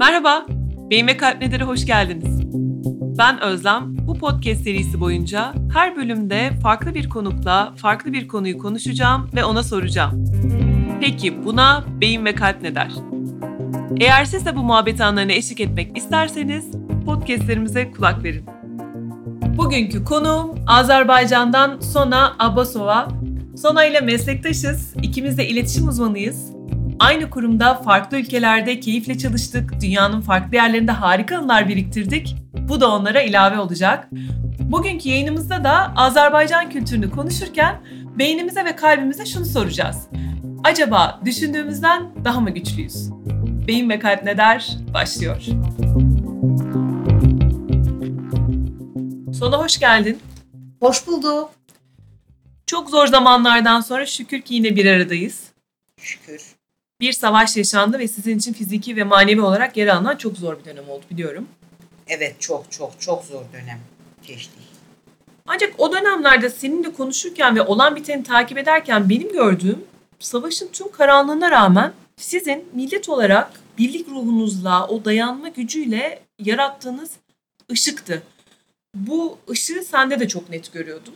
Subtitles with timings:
[0.00, 0.46] Merhaba,
[0.90, 2.40] Beyin ve Kalp Nedir'e hoş geldiniz.
[3.18, 3.96] Ben Özlem.
[4.06, 9.62] Bu podcast serisi boyunca her bölümde farklı bir konukla farklı bir konuyu konuşacağım ve ona
[9.62, 10.24] soracağım.
[11.00, 12.92] Peki buna beyin ve kalp ne der?
[14.00, 16.70] Eğer siz de bu muhabbet anlarına eşlik etmek isterseniz
[17.06, 18.44] podcastlerimize kulak verin.
[19.56, 23.08] Bugünkü konuğum Azerbaycan'dan Sona Abbasova.
[23.56, 26.59] Sona ile meslektaşız, ikimiz de iletişim uzmanıyız.
[27.00, 32.36] Aynı kurumda farklı ülkelerde keyifle çalıştık, dünyanın farklı yerlerinde harika anılar biriktirdik.
[32.68, 34.08] Bu da onlara ilave olacak.
[34.60, 37.80] Bugünkü yayınımızda da Azerbaycan kültürünü konuşurken
[38.18, 40.08] beynimize ve kalbimize şunu soracağız.
[40.64, 43.10] Acaba düşündüğümüzden daha mı güçlüyüz?
[43.68, 44.70] Beyin ve kalp ne der?
[44.94, 45.42] Başlıyor.
[49.38, 50.18] Sona hoş geldin.
[50.80, 51.50] Hoş bulduk.
[52.66, 55.44] Çok zor zamanlardan sonra şükür ki yine bir aradayız.
[56.00, 56.59] Şükür.
[57.00, 60.64] Bir savaş yaşandı ve sizin için fiziki ve manevi olarak yer alınan çok zor bir
[60.64, 61.48] dönem oldu biliyorum.
[62.08, 63.80] Evet çok çok çok zor dönem
[64.26, 64.52] geçti.
[65.46, 69.84] Ancak o dönemlerde seninle konuşurken ve olan biteni takip ederken benim gördüğüm
[70.18, 77.10] savaşın tüm karanlığına rağmen sizin millet olarak birlik ruhunuzla, o dayanma gücüyle yarattığınız
[77.72, 78.22] ışıktı.
[78.94, 81.14] Bu ışığı sende de çok net görüyordum.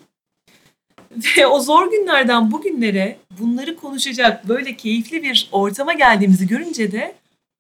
[1.37, 7.15] Ve o zor günlerden bugünlere bunları konuşacak böyle keyifli bir ortama geldiğimizi görünce de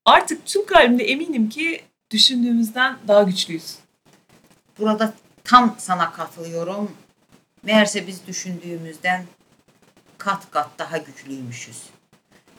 [0.04, 3.74] artık tüm kalbimde eminim ki düşündüğümüzden daha güçlüyüz.
[4.78, 6.90] Burada tam sana katılıyorum.
[7.62, 9.24] Meğerse biz düşündüğümüzden
[10.18, 11.82] kat kat daha güçlüymüşüz.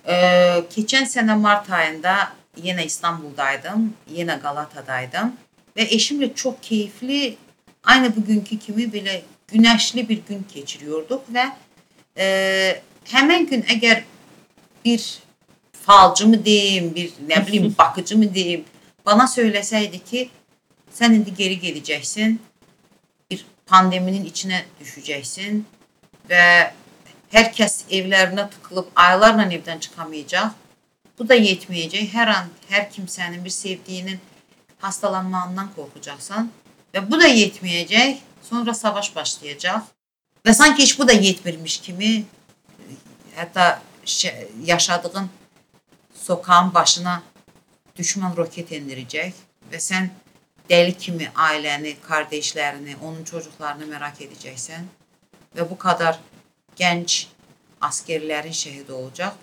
[0.07, 2.31] Ee, geçen sene Mart ayında
[2.63, 5.33] yine İstanbul'daydım, yine Galata'daydım
[5.77, 7.37] ve eşimle çok keyifli,
[7.83, 11.43] aynı bugünkü kimi bile güneşli bir gün geçiriyorduk ve
[12.17, 14.03] e, hemen gün eğer
[14.85, 15.19] bir
[15.85, 18.65] falcı mı diyeyim, bir ne bileyim bakıcı mı diyeyim
[19.05, 20.29] bana söyleseydi ki
[20.91, 22.41] sen şimdi geri geleceksin,
[23.31, 25.65] bir pandeminin içine düşeceksin
[26.29, 26.71] ve
[27.29, 30.51] herkes evlerine tıkılıp aylarla evden çıkamayacak.
[31.19, 32.13] Bu da yetmeyecek.
[32.13, 34.19] Her an her kimsenin bir sevdiğinin
[34.79, 36.51] hastalanmandan korkacaksan
[36.95, 38.21] ve bu da yetmeyecek.
[38.41, 39.83] Sonra savaş başlayacak.
[40.45, 42.23] Ve sanki hiç bu da yetmirmiş kimi
[43.35, 45.29] hatta şey, yaşadığın
[46.13, 47.23] sokağın başına
[47.95, 49.33] düşman roket indirecek
[49.71, 50.09] ve sen
[50.69, 54.85] deli kimi aileni, kardeşlerini, onun çocuklarını merak edeceksen
[55.55, 56.19] ve bu kadar
[56.75, 57.27] genç
[57.81, 59.35] askerlerin şehit olacak.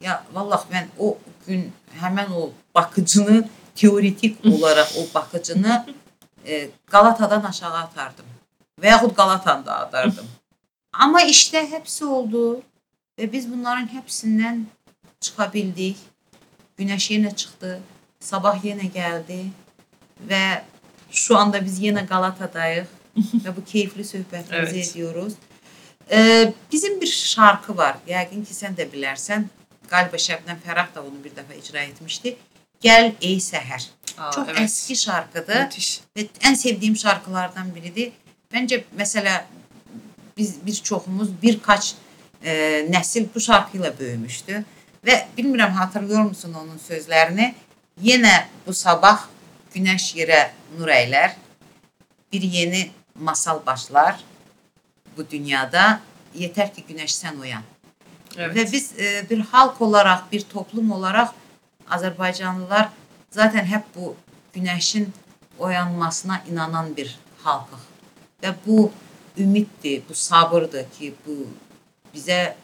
[0.00, 5.86] Ya vallahi ben o gün hemen o bakıcını teoretik olarak o bakıcını
[6.46, 8.26] e, Qalata'dan aşağı atardım.
[8.80, 10.28] Və yaxud Qalatanda atardım.
[10.92, 12.62] Amma işdə həbs oldu
[13.18, 14.64] və biz bunların həbsindən
[15.20, 15.98] çıxa bildik.
[16.78, 17.74] Günəş yenə çıxdı,
[18.20, 19.42] sabah yenə gəldi
[20.28, 20.62] və
[21.10, 22.88] şu anda biz yenə Qalatadayıq
[23.44, 24.90] və bu keyifli söhbətimizi evet.
[24.90, 25.34] ediyoruz.
[26.10, 27.98] Ee, bizim bir şarkı var.
[28.08, 29.46] Yəqin ki sən də bilərsən.
[29.90, 32.36] Qalba Şəbnəm Fərah da onu bir dəfə icra etmişdi.
[32.82, 33.86] Gəl ey səhər.
[34.18, 34.60] Aa, Çok evet.
[34.60, 35.62] eski şarkıdır.
[35.62, 36.00] Müthiş.
[36.16, 38.12] Ve en sevdiğim şarkılardan biridir.
[38.52, 39.46] Bence mesela
[40.36, 41.94] biz birçoxumuz birkaç
[42.44, 42.52] e,
[42.90, 44.64] nəsil bu şarkı ilə böyümüşdü
[45.06, 47.52] və bilmirəm hatırlayırmısın onun sözlərini.
[48.02, 49.26] Yenə bu sabah
[49.74, 51.36] günəş yerə nur əylər.
[52.32, 54.20] Bir yeni masal başlar
[55.16, 56.00] bu dünyada.
[56.34, 57.62] Yetər ki günəş sən oyan.
[58.36, 58.56] Evet.
[58.56, 61.34] Və biz e, bir xalq olaraq, bir toplum olaraq
[61.90, 62.88] Azərbaycanlılar
[63.30, 64.16] Zaten hep bu
[64.54, 65.06] günəşin
[65.58, 67.82] oyanmasına inanan bir xalqıq.
[68.42, 68.92] Və bu
[69.38, 71.36] ümiddir, bu sabırdır ki, bu
[72.14, 72.54] bizə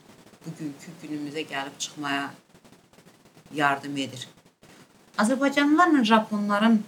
[0.47, 2.31] bugünkü günümüzə gəlib çıxmaya
[3.55, 4.29] yardım edir.
[5.19, 6.85] Azərbaycanlılarla Japonların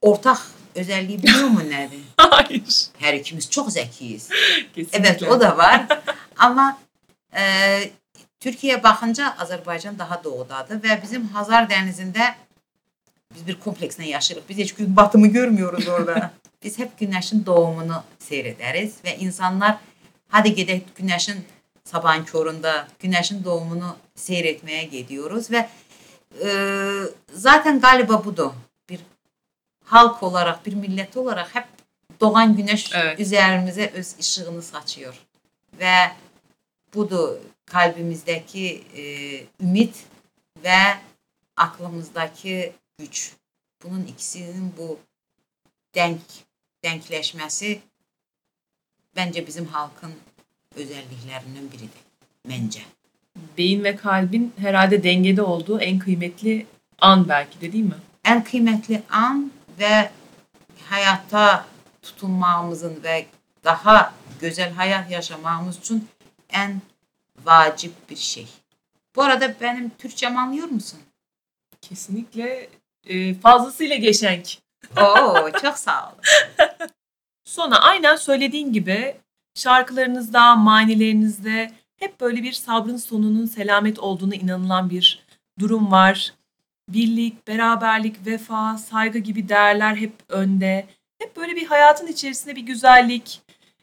[0.00, 0.40] ortaq
[0.74, 2.02] özəlliyi biliyormu nədir?
[2.18, 2.64] Hayır.
[3.00, 4.28] Hər ikimiz çox zəkiyiz.
[4.92, 5.86] evet, o da var.
[6.36, 6.78] Amma
[7.32, 7.44] e,
[8.40, 12.34] Türkiyəyə baxınca Azərbaycan daha doğudadır və bizim Hazar dənizində
[13.34, 14.48] biz bir kompleksle yaşıyoruz.
[14.48, 16.30] Biz hiç gün batımı görmüyoruz orada.
[16.62, 19.78] biz hep güneşin doğumunu seyrederiz ve insanlar
[20.28, 21.44] hadi gidelim güneşin
[21.84, 25.68] sabahın köründe güneşin doğumunu seyretmeye gidiyoruz ve
[26.44, 26.48] e,
[27.32, 28.50] zaten galiba budur.
[28.90, 29.00] Bir
[29.84, 31.64] halk olarak, bir millet olarak hep
[32.20, 33.20] doğan güneş Evet.
[33.20, 35.14] üzerimize öz ışığını saçıyor.
[35.80, 35.94] Ve
[36.94, 39.04] budur kalbimizdeki e,
[39.64, 40.04] ümit
[40.64, 40.78] ve
[41.56, 43.32] aklımızdaki güç.
[43.82, 44.98] Bunun ikisinin bu
[45.94, 46.20] denk
[46.84, 47.80] denkleşmesi
[49.16, 50.14] bence bizim halkın
[50.74, 52.00] özelliklerinden biridir.
[52.48, 52.82] Bence.
[53.58, 56.66] Beyin ve kalbin herhalde dengede olduğu en kıymetli
[56.98, 57.96] an belki de değil mi?
[58.26, 60.10] en kıymetli an ve
[60.90, 61.66] hayata
[62.02, 63.26] tutunmamızın ve
[63.64, 66.08] daha güzel hayat yaşamamız için
[66.50, 66.80] en
[67.44, 68.48] vacip bir şey.
[69.16, 70.98] Bu arada benim Türkçem anlıyor musun?
[71.80, 72.68] Kesinlikle
[73.06, 74.58] e, fazlasıyla geçenk.
[75.00, 76.12] Oo, çok sağ ol.
[77.44, 79.16] Sonra aynen söylediğin gibi
[79.54, 85.26] şarkılarınızda, manilerinizde hep böyle bir sabrın sonunun selamet olduğunu inanılan bir
[85.58, 86.34] durum var.
[86.88, 90.86] Birlik, beraberlik, vefa, saygı gibi değerler hep önde.
[91.18, 93.40] Hep böyle bir hayatın içerisinde bir güzellik,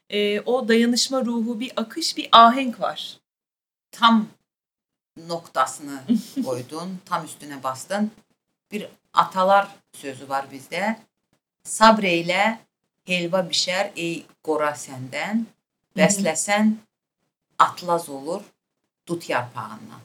[0.09, 3.17] e, o dayanışma ruhu, bir akış, bir ahenk var.
[3.91, 4.27] Tam
[5.27, 6.01] noktasını
[6.45, 8.11] koydun, tam üstüne bastın.
[8.73, 10.95] bir atalar sözü var bizdə.
[11.63, 12.57] Sabr elə,
[13.07, 15.45] helva bişər ey qora səndən,
[15.95, 16.75] bəsləsən
[17.59, 18.41] atlaz olur
[19.07, 20.01] dut yarpağından.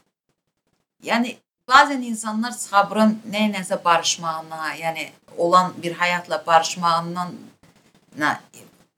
[1.03, 1.39] Yəni
[1.69, 5.03] Bəzən insanlar sabrın nəyinəsə barışmağına, yəni
[5.37, 7.35] olan bir həyatla barışmağından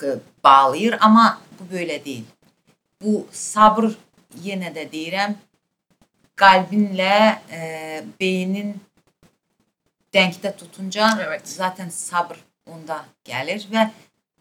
[0.03, 0.13] e,
[0.45, 2.29] bağlayır, amma bu belə deyil.
[3.03, 3.89] Bu sabr
[4.45, 5.35] yenə də deyirəm,
[6.39, 7.19] qəlbinlə
[7.51, 7.61] e,
[8.21, 8.77] beynin
[10.15, 11.49] dəngdə tutunca evet.
[11.49, 13.89] zaten sabr onda gəlir və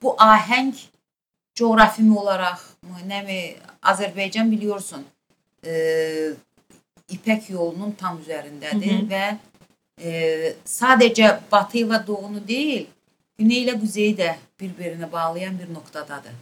[0.01, 0.74] bu ahəng
[1.60, 2.62] coğrafi olaraq,
[3.07, 3.39] nəmi
[3.81, 5.04] Azərbaycan biliyorsun,
[5.66, 5.74] e,
[7.10, 9.10] İpək yolunun tam üzərindədir Hı -hı.
[9.10, 9.38] və
[9.98, 10.10] e,
[10.66, 12.86] sadəcə batı ilə doğunu deyil,
[13.38, 16.36] güney ilə qüzeyi də bir-birinə bağlayan bir nöqtədadır.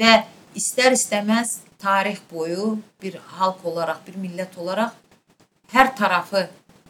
[0.00, 0.12] Və
[0.54, 4.92] istər-istəməz tarix boyu bir xalq olaraq, bir millət olaraq
[5.72, 6.46] hər tərəfi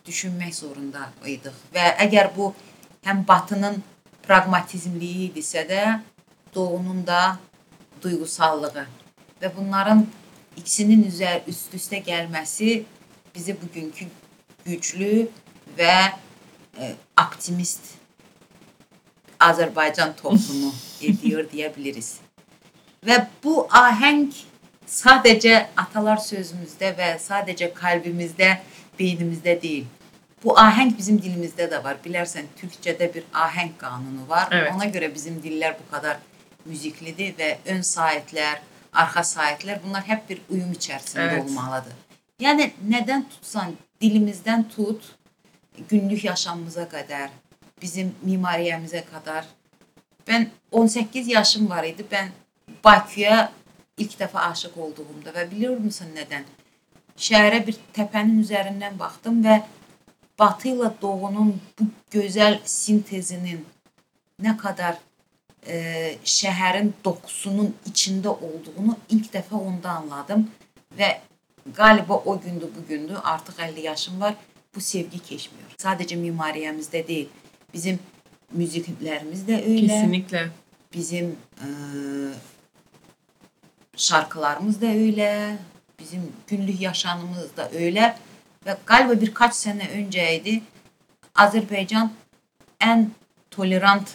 [0.06, 1.54] düşünmək zorunda idik.
[1.74, 2.52] Və əgər bu
[3.06, 3.80] həm Batının
[4.26, 5.82] praqmatizmliyi idisə də,
[6.54, 7.38] doğunun da
[8.02, 8.86] duyğusallığı
[9.42, 10.04] və bunların
[10.56, 12.82] ikisinin üzər üst-üstə gəlməsi
[13.34, 14.06] bizi bugünkü
[14.66, 15.28] güclü
[15.78, 15.96] və
[16.78, 17.94] e, optimist
[19.42, 20.70] Azərbaycan toplumu
[21.08, 22.18] edir deyə biliriz.
[23.02, 24.28] Və bu ahəng
[24.86, 28.58] sadece atalar sözümüzde ve sadece kalbimizde,
[28.98, 29.86] beynimizde değil.
[30.44, 31.96] Bu ahenk bizim dilimizde de var.
[32.04, 34.48] Bilersen Türkçe'de bir ahenk kanunu var.
[34.50, 34.72] Evet.
[34.76, 36.16] Ona göre bizim diller bu kadar
[36.64, 38.60] müziklidir ve ön saatler,
[38.92, 41.44] arka saatler bunlar hep bir uyum içerisinde Evet.
[41.44, 41.92] olmalıdır.
[42.40, 45.16] Yani neden tutsan dilimizden tut,
[45.88, 47.30] günlük yaşamımıza kadar,
[47.82, 49.44] bizim mimariyemize kadar.
[50.28, 52.04] Ben 18 yaşım var idi.
[52.10, 52.28] Ben
[52.84, 53.48] Bakü'ye
[54.02, 56.44] ilk defa aşık olduğumda ve biliyor musun neden?
[57.16, 59.62] Şehre bir tepenin üzerinden baktım ve
[60.38, 63.66] batıyla doğunun bu güzel sintezinin
[64.38, 64.96] ne kadar
[65.66, 70.50] e, şehrin dokusunun içinde olduğunu ilk defa onda anladım
[70.98, 71.20] ve
[71.76, 74.34] galiba o gündü bugündü artık 50 yaşım var
[74.74, 75.68] bu sevgi geçmiyor.
[75.78, 77.28] Sadece mimariyemizde değil
[77.74, 77.98] bizim
[78.52, 80.50] müziklerimiz de öyle Kesinlikle.
[80.94, 81.66] bizim e,
[83.96, 85.58] şarkılarımız da öyle,
[85.98, 88.16] bizim günlük yaşamımız da öyle
[88.66, 90.62] ve galiba birkaç sene önceydi
[91.34, 92.12] Azerbaycan
[92.80, 93.10] en
[93.50, 94.08] tolerant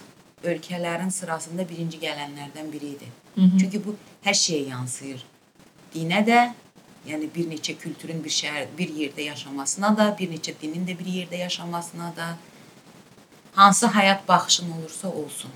[0.44, 3.06] ülkelerin sırasında birinci gelenlerden biriydi.
[3.36, 3.58] Hı hı.
[3.60, 5.26] Çünkü bu her şeye yansır.
[5.94, 6.54] Dine de
[7.08, 11.06] yani bir neçe kültürün bir şehir, bir yerde yaşamasına da, bir neçe dinin de bir
[11.06, 12.38] yerde yaşamasına da
[13.54, 15.52] hansı hayat baxışın olursa olsun.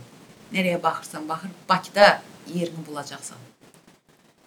[0.52, 2.22] Nereye bakırsan bakır, Bakıda
[2.54, 3.38] yerini bulacaksan.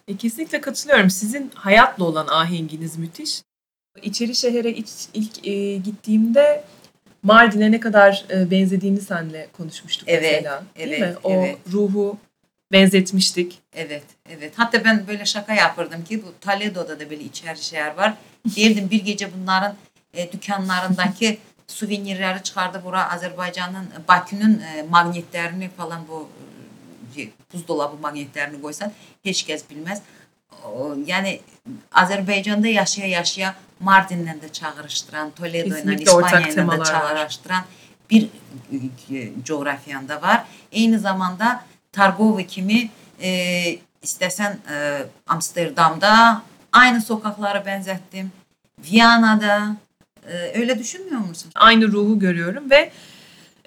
[0.07, 1.09] E, kesinlikle katılıyorum.
[1.09, 3.41] Sizin hayatla olan ahenginiz müthiş.
[4.01, 6.63] İçeri şehre iç- ilk e, gittiğimde
[7.23, 10.63] Mardin'e ne kadar e, benzediğini senle konuşmuştuk Evet, mesela.
[10.77, 11.15] Değil evet, mi?
[11.23, 11.57] O evet.
[11.71, 12.17] ruhu
[12.71, 13.59] benzetmiştik.
[13.73, 14.53] Evet, evet.
[14.55, 18.13] Hatta ben böyle şaka yapardım ki bu Toledo'da da böyle içeri şehir var.
[18.55, 19.75] Derdim bir gece bunların
[20.13, 26.29] e, dükkanlarındaki suvenirleri çıkardı bura Azerbaycan'ın Bakü'nün e, magnetlerini falan bu
[27.53, 28.91] buzdolabı magnetlerini koysan
[29.25, 30.01] hiç kez bilmez.
[30.65, 31.41] O, yani
[31.91, 36.85] Azerbaycan'da yaşaya yaşaya Mardin'den de çağrıştıran, Toledo'yla Kesinlikle ortak İspanya'yla da temalar var.
[36.85, 37.63] çağrıştıran
[38.09, 38.29] bir
[39.11, 40.43] e, coğrafyanda var.
[40.75, 42.89] Aynı zamanda Targovo kimi
[43.21, 46.41] e, istesen e, Amsterdam'da
[46.71, 48.31] aynı sokaklara benzettim.
[48.79, 49.75] Viyana'da
[50.27, 51.51] e, öyle düşünmüyor musun?
[51.55, 52.91] Aynı ruhu görüyorum ve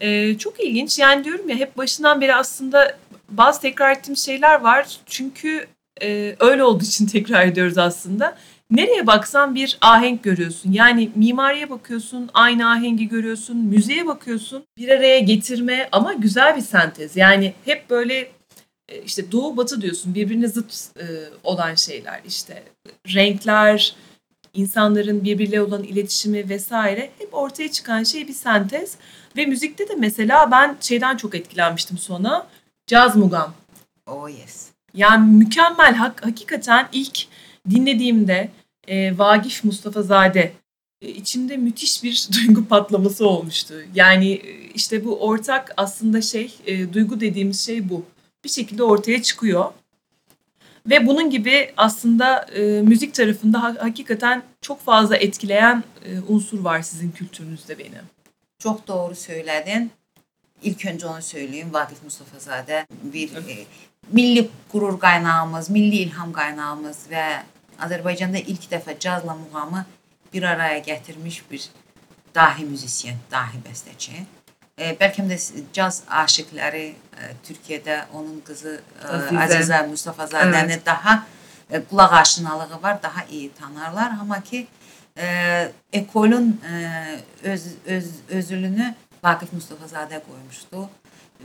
[0.00, 0.98] e, çok ilginç.
[0.98, 2.96] Yani diyorum ya hep başından beri aslında
[3.28, 4.98] bazı tekrar ettiğim şeyler var.
[5.06, 5.66] Çünkü
[6.02, 8.38] e, öyle olduğu için tekrar ediyoruz aslında.
[8.70, 10.72] Nereye baksan bir ahenk görüyorsun.
[10.72, 13.56] Yani mimariye bakıyorsun, aynı ahengi görüyorsun.
[13.56, 17.16] Müziğe bakıyorsun, bir araya getirme ama güzel bir sentez.
[17.16, 18.30] Yani hep böyle
[18.88, 21.04] e, işte doğu batı diyorsun birbirine zıt e,
[21.42, 22.20] olan şeyler.
[22.26, 22.62] İşte
[23.14, 23.94] renkler,
[24.58, 28.96] insanların birbiriyle olan iletişimi vesaire hep ortaya çıkan şey bir sentez.
[29.36, 32.46] Ve müzikte de mesela ben şeyden çok etkilenmiştim sonra.
[32.86, 33.54] Caz mugam.
[34.06, 34.66] Oh yes.
[34.94, 37.26] Yani mükemmel hak, hakikaten ilk
[37.70, 38.50] dinlediğimde
[38.88, 40.52] e, Vagif Mustafa Zade
[41.02, 43.74] e, içimde müthiş bir duygu patlaması olmuştu.
[43.94, 48.04] Yani e, işte bu ortak aslında şey e, duygu dediğimiz şey bu.
[48.44, 49.72] Bir şekilde ortaya çıkıyor.
[50.90, 56.82] Ve bunun gibi aslında e, müzik tarafında ha- hakikaten çok fazla etkileyen e, unsur var
[56.82, 57.98] sizin kültürünüzde beni.
[58.58, 59.90] Çok doğru söyledin.
[60.62, 61.68] İlk önce onu söyleyeyim.
[61.72, 63.66] Vakıf Mustafa'zade bir e,
[64.12, 67.24] milli gurur kaynağımız, milli ilham kaynağımız ve
[67.80, 69.86] Azerbaycan'da ilk defa cazla muğamı
[70.32, 71.68] bir araya getirmiş bir
[72.34, 74.12] dahi müzisyen, dahi besteci.
[74.78, 75.38] E, bəlkə də
[75.74, 80.86] caz aşiqləri e, Türkiyədə onun qızı e, Əzizə Mustafazadəni evet.
[80.86, 81.24] daha
[81.70, 84.10] e, qulaq aşinalığı var, daha iyi tanırlar.
[84.20, 84.66] Amma ki
[85.18, 85.26] e,
[85.92, 88.94] ekolun e, öz öz özülünü
[89.24, 90.84] Vaqif Mustafazadə qoymuşdu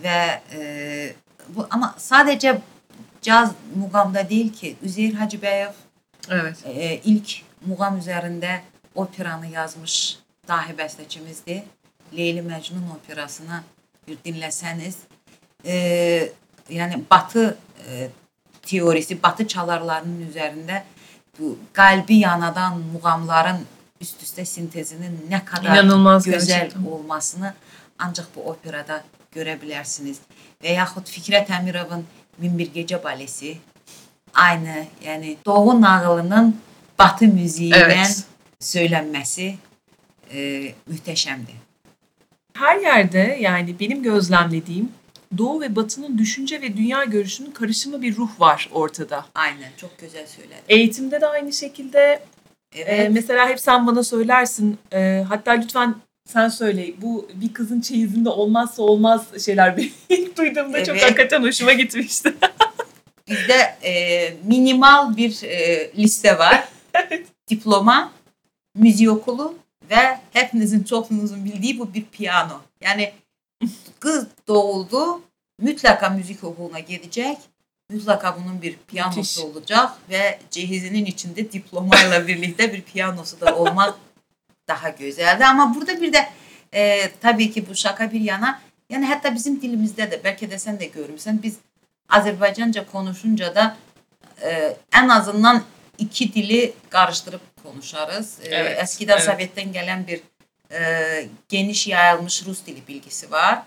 [0.04, 0.20] və
[0.54, 0.62] e,
[1.50, 2.58] bu amma sadəcə
[3.22, 5.72] caz muğamda deyil ki, Üzeyir Hacıbəyev
[6.30, 6.58] evet.
[6.66, 8.60] e, ilk muğam üzərində
[8.96, 11.64] operanı yazmış dahi bəstəçimizdir.
[12.18, 13.62] Leyli Mecnun operasını
[14.08, 14.96] bir dinleseniz
[15.66, 15.74] e,
[16.70, 17.58] yani batı
[17.90, 18.10] e,
[18.62, 20.84] teorisi, batı çalarlarının üzerinde
[21.40, 23.58] bu kalbi yanadan mugamların
[24.02, 26.86] üst üste sintezinin ne kadar İnanılmaz güzel gerçekten.
[26.86, 27.54] olmasını
[28.00, 30.18] ancak bu operada görebilirsiniz.
[30.64, 32.06] Veyahut Fikret Emirov'un
[32.38, 33.58] Minbir Gece Balesi
[34.34, 36.62] aynı yani Doğu nağılının
[37.00, 38.24] Batı müziğiyle Evet.
[38.60, 39.58] söylenmesi
[40.34, 41.52] e, muhteşemdi.
[42.54, 44.92] Her yerde yani benim gözlemlediğim
[45.38, 49.26] Doğu ve Batı'nın düşünce ve dünya görüşünün karışımı bir ruh var ortada.
[49.36, 50.56] Aynen çok güzel söyledin.
[50.70, 52.24] Eğitimde de aynı şekilde
[52.76, 53.00] Evet.
[53.00, 55.96] e, mesela hep sen bana söylersin e, hatta lütfen
[56.28, 61.04] sen söyle bu bir kızın çeyizinde olmazsa olmaz şeyler benim ilk duyduğumda çok Evet.
[61.04, 62.34] hakikaten hoşuma gitmişti.
[63.30, 66.68] Bizde e, minimal bir e, liste var.
[67.50, 68.12] Diploma,
[68.76, 69.56] müzik okulu
[69.94, 72.62] ve hepinizin çoğunuzun bildiği bu bir piyano.
[72.82, 73.14] Yani
[74.00, 75.22] kız doğuldu
[75.62, 77.38] mutlaka müzik okuluna gidecek.
[77.90, 79.38] Mutlaka bunun bir piyanosu Müthiş.
[79.40, 83.96] olacak ve cehizinin içinde diplomayla birlikte bir piyanosu da olmak
[84.68, 85.46] daha güzeldi.
[85.46, 86.30] Ama burada bir de
[86.74, 90.80] e, tabii ki bu şaka bir yana yani hatta bizim dilimizde de belki de sen
[90.80, 91.58] de görmüşsün biz
[92.10, 93.78] Azerbaycanca konuşunca da
[94.42, 95.64] e, en azından
[95.98, 98.38] iki dili karıştırıp konuşarız.
[98.44, 99.24] E, Evet, eskiden evet.
[99.26, 100.22] Sovyet'ten gelen bir
[100.76, 103.64] e, geniş yayılmış Rus dili bilgisi var.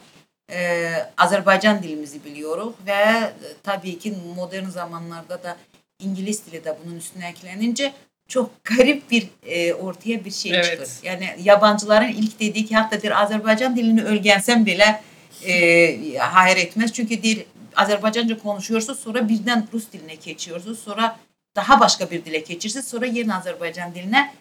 [0.52, 5.56] E, Azerbaycan dilimizi biliyoruz ve e, tabii ki modern zamanlarda da
[5.98, 7.92] İngiliz dili de bunun üstüne eklenince
[8.28, 10.64] çok garip bir e, ortaya bir şey Evet.
[10.64, 10.88] çıkıyor.
[11.02, 15.02] Yani yabancıların ilk dediği ki hatta bir Azerbaycan dilini öğrensem bile
[15.46, 16.92] e, hayır etmez.
[16.92, 17.40] Çünkü dil
[17.76, 20.78] Azerbaycanca konuşuyorsunuz sonra birden Rus diline geçiyorsunuz.
[20.78, 21.16] Sonra
[21.56, 22.88] daha başka bir dile geçirsiniz.
[22.88, 24.34] Sonra yerine Azerbaycan diline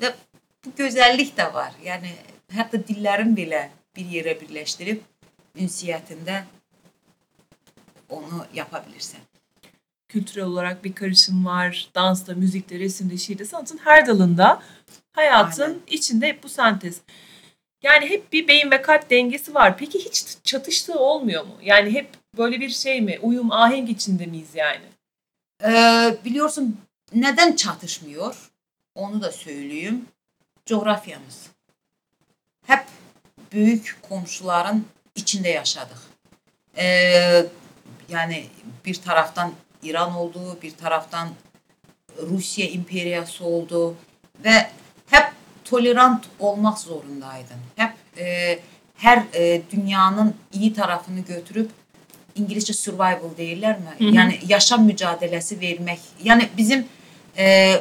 [0.00, 0.14] ve
[0.64, 1.72] bu güzellik de var.
[1.84, 2.10] Yani
[2.56, 5.02] hatta dillerin bile bir yere birleştirip
[5.56, 6.44] ünsiyetinde
[8.08, 9.18] onu yapabilirsin.
[10.08, 11.88] Kültürel olarak bir karışım var.
[11.94, 14.62] Dansta, müzikte, resimde, şiirde, sanatın her dalında
[15.12, 15.80] hayatın Aynen.
[15.86, 17.00] içinde hep bu sentez.
[17.82, 19.78] Yani hep bir beyin ve kalp dengesi var.
[19.78, 21.56] Peki hiç çatıştığı olmuyor mu?
[21.62, 23.18] Yani hep böyle bir şey mi?
[23.22, 24.93] Uyum, ahenk içinde miyiz yani?
[25.62, 26.80] Ee, biliyorsun
[27.14, 28.50] neden çatışmıyor?
[28.94, 30.06] Onu da söyleyeyim.
[30.66, 31.46] Coğrafyamız.
[32.66, 32.84] Hep
[33.52, 34.84] büyük komşuların
[35.14, 35.98] içinde yaşadık.
[36.76, 37.46] Ee,
[38.08, 38.46] yani
[38.84, 41.28] bir taraftan İran oldu, bir taraftan
[42.22, 43.96] Rusya imperyası oldu
[44.44, 44.70] ve
[45.10, 45.32] hep
[45.64, 47.58] tolerant olmak zorundaydın.
[47.76, 48.58] Hep e,
[48.96, 51.70] her e, dünyanın iyi tarafını götürüp
[52.34, 53.84] İngilizce survival değiller mi?
[53.98, 54.14] Hı hı.
[54.14, 56.00] Yani yaşam mücadelesi vermek.
[56.22, 56.86] Yani bizim
[57.38, 57.74] e,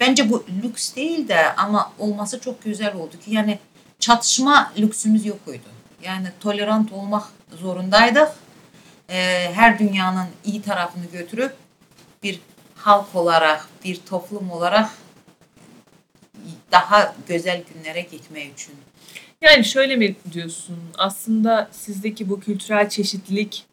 [0.00, 3.58] bence bu lüks değil de ama olması çok güzel oldu ki yani
[3.98, 5.68] çatışma lüksümüz yokuydu.
[6.02, 7.28] Yani tolerant olmak
[7.60, 8.28] zorundaydık.
[9.10, 11.52] E, her dünyanın iyi tarafını götürüp
[12.22, 12.40] bir
[12.76, 14.90] halk olarak, bir toplum olarak
[16.72, 18.74] daha güzel günlere gitmek için.
[19.40, 20.76] Yani şöyle mi diyorsun?
[20.98, 23.66] Aslında sizdeki bu kültürel çeşitlilik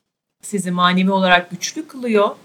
[0.46, 2.36] sizi manevi olarak güçlü kılıyor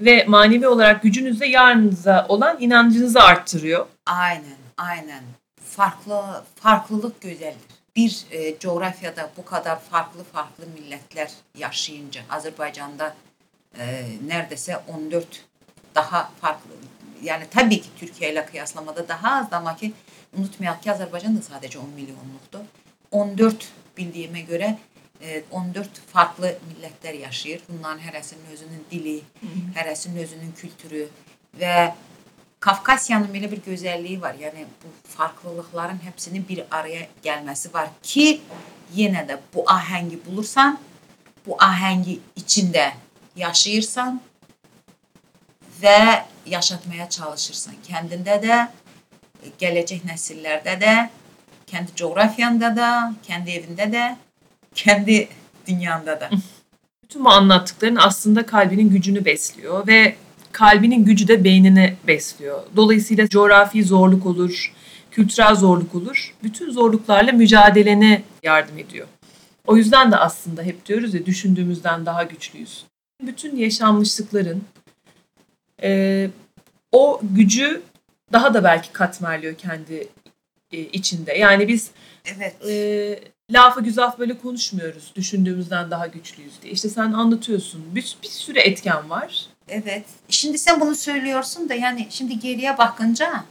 [0.00, 3.86] ve manevi olarak gücünüzle yarınıza olan inancınızı arttırıyor.
[4.06, 5.22] Aynen, aynen.
[5.64, 7.56] Farklı farklılık güzeldir.
[7.96, 13.14] Bir e, coğrafyada bu kadar farklı farklı milletler yaşayınca Azerbaycan'da
[13.78, 15.44] e, neredeyse 14
[15.94, 16.70] daha farklı
[17.22, 19.92] yani tabii ki Türkiye ile kıyaslamada daha az ama ki
[20.38, 22.60] unutmayalım ki Azerbaycan da sadece 10 milyonluktu.
[23.10, 24.78] 14 bildiğime göre
[25.50, 27.60] 14 farklı milletler yaşayır.
[27.68, 29.20] Bunların hərəsinin özünün dili,
[29.76, 31.08] hərəsinin özünün kültürü
[31.60, 31.92] və
[32.60, 34.34] Kafkasyanın belə bir gözəlliyi var.
[34.36, 38.40] Yəni bu farklılıkların hepsinin bir araya gəlməsi var ki,
[38.96, 40.76] yenə də bu ahəngi bulursan,
[41.46, 42.90] bu ahəngi içində
[43.36, 44.20] yaşayırsan
[45.80, 47.80] və yaşatmaya çalışırsan.
[47.88, 48.58] Kəndində də,
[49.60, 50.94] gələcək nəsillərdə də,
[51.66, 52.90] kendi coğrafyanda da,
[53.26, 54.04] kendi evinde de,
[54.74, 55.28] kendi
[55.66, 56.30] dünyanda da.
[57.04, 60.16] Bütün bu anlattıkların aslında kalbinin gücünü besliyor ve
[60.52, 62.62] kalbinin gücü de beynini besliyor.
[62.76, 64.72] Dolayısıyla coğrafi zorluk olur,
[65.10, 66.34] kültürel zorluk olur.
[66.42, 69.06] Bütün zorluklarla mücadelene yardım ediyor.
[69.66, 72.84] O yüzden de aslında hep diyoruz ya düşündüğümüzden daha güçlüyüz.
[73.22, 74.62] Bütün yaşanmışlıkların
[75.82, 76.30] e,
[76.92, 77.82] o gücü
[78.32, 80.08] daha da belki katmerliyor kendi
[80.72, 81.32] e, içinde.
[81.32, 81.90] Yani biz
[82.36, 82.56] Evet.
[82.68, 83.18] e,
[83.50, 85.12] lafı güzaf böyle konuşmuyoruz.
[85.16, 86.72] Düşündüğümüzden daha güçlüyüz diye.
[86.72, 87.94] İşte sen anlatıyorsun.
[87.94, 89.46] Bir, bir sürü etken var.
[89.68, 90.04] Evet.
[90.28, 93.44] Şimdi sen bunu söylüyorsun da yani şimdi geriye bakınca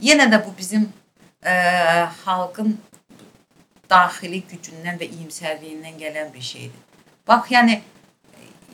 [0.00, 0.88] yine de bu bizim
[1.44, 1.50] e,
[2.24, 2.78] halkın
[3.90, 6.72] dahili gücünden ve iyimserliğinden gelen bir şeydi.
[7.28, 7.82] Bak yani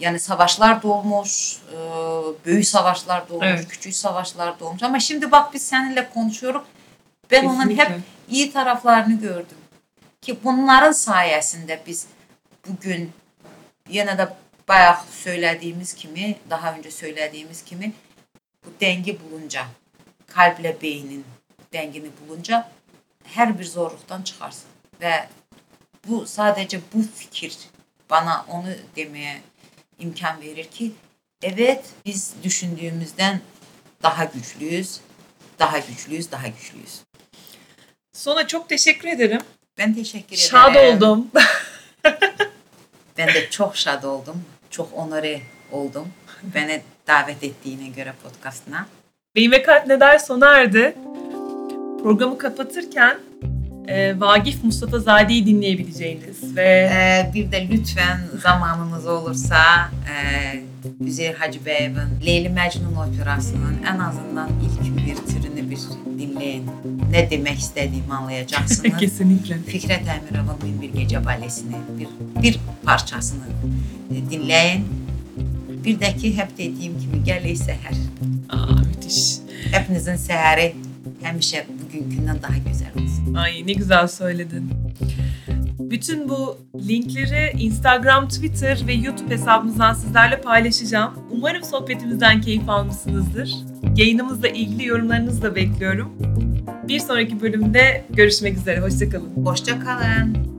[0.00, 1.76] yani savaşlar da olmuş, e,
[2.44, 3.68] büyük savaşlar da olmuş, Evet.
[3.68, 4.82] küçük savaşlar da olmuş.
[4.82, 6.62] Ama şimdi bak biz seninle konuşuyoruz.
[7.30, 8.00] Ben onun hep Kesinlikle.
[8.30, 9.56] iyi taraflarını gördüm.
[10.28, 12.06] Ki bunların sayesinde biz
[12.68, 13.12] bugün
[13.88, 14.28] yine de
[14.68, 17.92] bayağı söylediğimiz kimi, daha önce söylediğimiz kimi
[18.64, 19.66] bu dengi bulunca,
[20.26, 21.24] kalple beynin
[21.72, 22.70] dengini bulunca
[23.24, 24.68] her bir zorluktan çıkarsın.
[25.00, 25.28] Ve
[26.08, 27.58] bu sadece bu fikir
[28.10, 29.40] bana onu demeye
[29.98, 30.92] imkan verir ki
[31.42, 33.40] evet biz düşündüğümüzden
[34.02, 35.00] daha güçlüyüz,
[35.58, 37.00] daha güçlüyüz, daha güçlüyüz.
[38.12, 39.40] Sona çok teşekkür ederim.
[39.78, 40.50] Ben teşekkür ederim.
[40.50, 41.26] Şad oldum.
[43.18, 44.44] Ben de çok şad oldum.
[44.70, 45.40] Çok onore
[45.72, 46.08] oldum.
[46.54, 48.86] Beni davet ettiğine göre podcastına.
[49.36, 50.94] Beyin ve Kalp Ne Der sona erdi.
[52.02, 53.18] Programı kapatırken
[53.88, 59.58] e, Vagif Mustafa Zade'yi dinleyebileceğiniz ve Ee, bir de lütfen zamanınız olursa
[60.10, 64.48] e, Üzeyir Hacıbeyev'in Leyli Mecnun operasının en azından
[64.84, 65.76] ilk bir türünü bir
[66.38, 66.70] dinleyin.
[67.10, 68.96] Ne demek istediğimi anlayacaksınız.
[68.98, 69.58] kesinlikle.
[69.66, 72.08] Fikret Emirov'un Bir Gece Balesi'ni bir,
[72.42, 73.44] bir parçasını
[74.10, 74.86] e, dinleyin.
[75.84, 77.96] Bir de ki hep dediğim gibi gel seher.
[78.48, 79.38] Aa, müthiş.
[79.72, 80.74] Hepinizin seheri
[81.22, 83.34] həmişə bugünkündən daha güzel olsun.
[83.34, 84.70] Ay ne güzel söyledin.
[85.78, 91.14] Bütün bu linkleri Instagram, Twitter ve YouTube hesabımızdan sizlerle paylaşacağım.
[91.30, 93.54] Umarım sohbetimizden keyif almışsınızdır.
[93.96, 96.12] Yayınımızla ilgili yorumlarınızı da bekliyorum.
[96.88, 98.80] Bir sonraki bölümde görüşmek üzere.
[98.80, 99.30] Hoşçakalın.
[99.44, 100.57] Hoşça kalın.